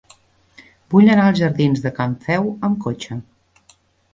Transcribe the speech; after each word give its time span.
Vull 0.93 1.11
anar 1.15 1.27
als 1.31 1.41
jardins 1.43 1.83
de 1.85 1.91
Can 1.99 2.15
Feu 2.25 2.49
amb 2.69 2.81
cotxe. 2.87 3.19